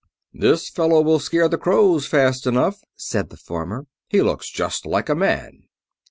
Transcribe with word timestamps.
"'This 0.33 0.67
fellow 0.67 0.99
will 0.99 1.19
scare 1.19 1.47
the 1.47 1.59
crows 1.59 2.07
fast 2.07 2.47
enough,' 2.47 2.81
said 2.95 3.29
the 3.29 3.37
farmer. 3.37 3.85
'He 4.09 4.23
looks 4.23 4.49
just 4.49 4.87
like 4.87 5.09
a 5.09 5.15
man. 5.15 5.65